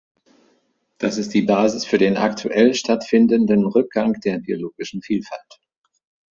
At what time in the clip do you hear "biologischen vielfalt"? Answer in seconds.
4.39-5.61